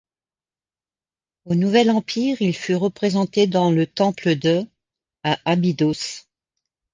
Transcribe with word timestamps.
Au 1.45 1.53
Nouvel 1.53 1.91
Empire, 1.91 2.37
il 2.41 2.55
fut 2.55 2.73
représenté 2.73 3.45
dans 3.45 3.69
le 3.69 3.85
temple 3.85 4.33
de 4.35 4.65
à 5.23 5.37
Abydos. 5.45 6.25